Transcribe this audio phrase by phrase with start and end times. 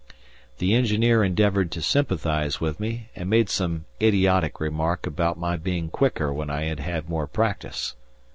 [0.57, 5.89] The engineer endeavoured to sympathize with me, and made some idiotic remark about my being
[5.91, 7.95] quicker when I had had more practice.